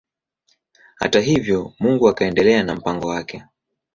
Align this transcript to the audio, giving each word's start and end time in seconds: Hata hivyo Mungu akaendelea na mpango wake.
Hata 0.95 1.19
hivyo 1.19 1.73
Mungu 1.79 2.07
akaendelea 2.09 2.63
na 2.63 2.75
mpango 2.75 3.07
wake. 3.07 3.43